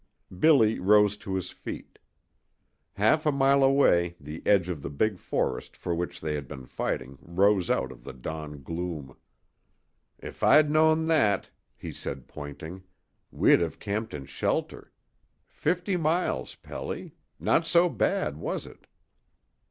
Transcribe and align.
Billy 0.39 0.79
rose 0.79 1.15
to 1.17 1.35
his 1.35 1.51
feet. 1.51 1.99
Half 2.93 3.27
a 3.27 3.31
mile 3.31 3.63
away 3.63 4.15
the 4.19 4.41
edge 4.47 4.67
of 4.67 4.81
the 4.81 4.89
big 4.89 5.19
forest 5.19 5.77
for 5.77 5.93
which 5.93 6.19
they 6.19 6.33
had 6.33 6.47
been 6.47 6.65
fighting 6.65 7.19
rose 7.21 7.69
out 7.69 7.91
of 7.91 8.03
the 8.03 8.11
dawn 8.11 8.63
gloom. 8.63 9.15
"If 10.17 10.41
I'd 10.41 10.71
known 10.71 11.05
that," 11.05 11.51
he 11.77 11.91
said, 11.93 12.27
pointing, 12.27 12.81
"we'd 13.29 13.59
have 13.59 13.77
camped 13.77 14.15
in 14.15 14.25
shelter. 14.25 14.91
Fifty 15.45 15.97
miles, 15.97 16.55
Pelly. 16.55 17.13
Not 17.39 17.67
so 17.67 17.87
bad, 17.87 18.37
was 18.37 18.65
it?" 18.65 18.87